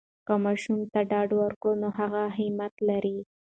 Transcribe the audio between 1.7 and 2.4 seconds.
نو هغه